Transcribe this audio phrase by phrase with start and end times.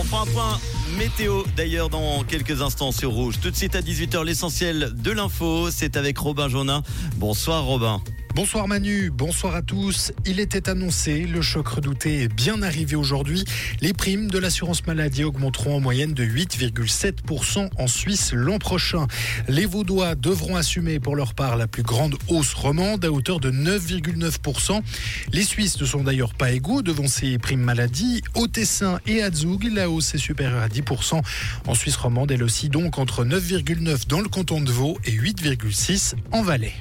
[0.00, 0.60] On fera un point
[0.96, 3.40] météo d'ailleurs dans quelques instants sur Rouge.
[3.42, 6.84] Tout de suite à 18h, l'essentiel de l'info, c'est avec Robin Jonin.
[7.16, 8.00] Bonsoir Robin.
[8.38, 10.12] Bonsoir Manu, bonsoir à tous.
[10.24, 13.42] Il était annoncé, le choc redouté est bien arrivé aujourd'hui.
[13.80, 19.08] Les primes de l'assurance maladie augmenteront en moyenne de 8,7% en Suisse l'an prochain.
[19.48, 23.50] Les Vaudois devront assumer pour leur part la plus grande hausse romande à hauteur de
[23.50, 24.82] 9,9%.
[25.32, 28.22] Les Suisses ne sont d'ailleurs pas égaux devant ces primes maladie.
[28.36, 31.20] Au Tessin et à Zug, la hausse est supérieure à 10%.
[31.66, 36.14] En Suisse romande, elle aussi donc entre 9,9 dans le canton de Vaud et 8,6
[36.30, 36.74] en Valais.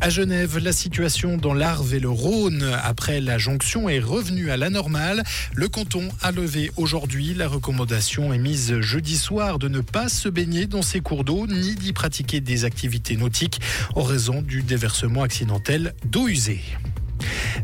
[0.00, 2.70] À Genève, la situation dans l'Arve et le Rhône.
[2.84, 5.24] Après la jonction est revenue à la normale.
[5.54, 7.34] Le canton a levé aujourd'hui.
[7.34, 11.74] La recommandation émise jeudi soir de ne pas se baigner dans ces cours d'eau ni
[11.74, 13.60] d'y pratiquer des activités nautiques
[13.94, 16.60] en raison du déversement accidentel d'eau usée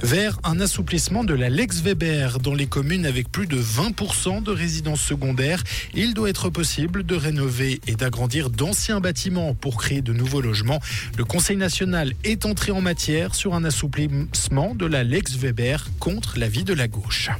[0.02, 4.50] vers un assouplissement de la Lex Weber dans les communes avec plus de 20% de
[4.50, 5.62] résidences secondaires.
[5.94, 10.80] Il doit être possible de rénover et d'agrandir d'anciens bâtiments pour créer de nouveaux logements.
[11.16, 16.38] Le Conseil national est entré en matière sur un assouplissement de la Lex Weber contre
[16.38, 17.30] l'avis de la gauche.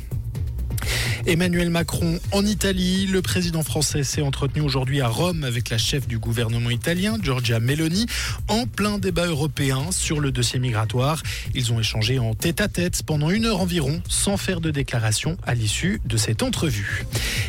[1.27, 3.07] Emmanuel Macron en Italie.
[3.07, 7.61] Le président français s'est entretenu aujourd'hui à Rome avec la chef du gouvernement italien, Giorgia
[7.61, 8.07] Meloni,
[8.49, 11.23] en plein débat européen sur le dossier migratoire.
[11.55, 16.01] Ils ont échangé en tête-à-tête pendant une heure environ, sans faire de déclaration à l'issue
[16.05, 17.05] de cette entrevue.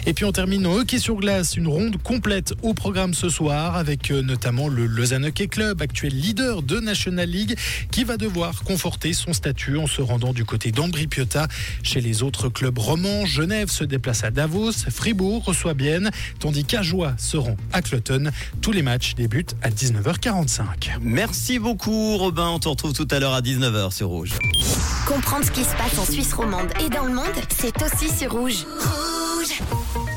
[0.05, 3.75] Et puis on termine en hockey sur glace, une ronde complète au programme ce soir,
[3.75, 7.57] avec euh, notamment le Lausanne Hockey Club, actuel leader de National League,
[7.91, 11.47] qui va devoir conforter son statut en se rendant du côté d'Ambri Piotta.
[11.81, 17.13] Chez les autres clubs romans, Genève se déplace à Davos, Fribourg reçoit Bienne, tandis qu'Ajoie
[17.17, 18.31] seront à Cloton.
[18.61, 20.97] Tous les matchs débutent à 19h45.
[21.01, 24.33] Merci beaucoup Robin, on te retrouve tout à l'heure à 19h sur Rouge.
[25.07, 28.31] Comprendre ce qui se passe en Suisse romande et dans le monde, c'est aussi sur
[28.31, 28.65] Rouge.
[28.79, 30.12] Rouge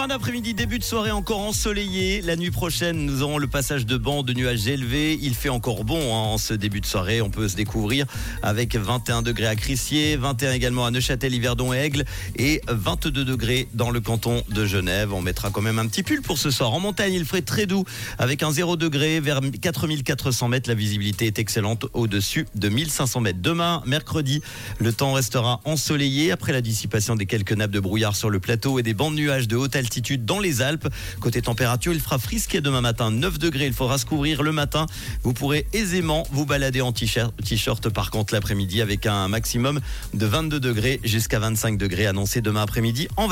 [0.00, 2.22] Fin d'après-midi, début de soirée encore ensoleillé.
[2.22, 5.18] La nuit prochaine, nous aurons le passage de bancs de nuages élevés.
[5.20, 7.20] Il fait encore bon hein, en ce début de soirée.
[7.20, 8.06] On peut se découvrir
[8.42, 12.06] avec 21 degrés à Crissier, 21 également à Neuchâtel, Yverdon et Aigle
[12.36, 15.12] et 22 degrés dans le canton de Genève.
[15.12, 16.72] On mettra quand même un petit pull pour ce soir.
[16.72, 17.84] En montagne, il ferait très doux
[18.18, 20.70] avec un 0 degré vers 4400 mètres.
[20.70, 23.40] La visibilité est excellente au-dessus de 1500 mètres.
[23.42, 24.40] Demain, mercredi,
[24.78, 28.78] le temps restera ensoleillé après la dissipation des quelques nappes de brouillard sur le plateau
[28.78, 30.88] et des bancs de nuages de haute altitude dans les Alpes.
[31.20, 33.66] Côté température, il fera frisqué demain matin, 9 degrés.
[33.66, 34.86] Il faudra se couvrir le matin.
[35.22, 39.80] Vous pourrez aisément vous balader en t-shirt par contre l'après-midi avec un maximum
[40.14, 43.26] de 22 degrés jusqu'à 25 degrés annoncé demain après-midi en